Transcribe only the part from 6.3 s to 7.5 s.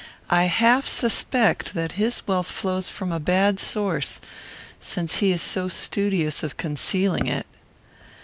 of concealing it."